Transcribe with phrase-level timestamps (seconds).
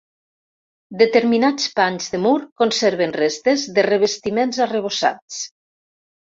[1.01, 5.41] Determinats panys de mur conserven restes de revestiments arrebossats.